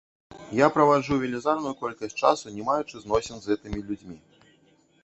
Я 0.59 0.67
праводжу 0.77 1.17
велізарная 1.23 1.75
колькасць 1.83 2.17
часу, 2.23 2.45
не 2.57 2.63
маючы 2.71 2.95
зносіны 3.05 3.39
з 3.47 3.53
гэтымі 3.55 3.79
людзьмі. 3.87 4.17